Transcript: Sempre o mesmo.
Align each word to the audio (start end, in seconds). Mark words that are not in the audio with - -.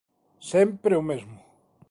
Sempre 0.51 0.93
o 1.01 1.03
mesmo. 1.09 1.37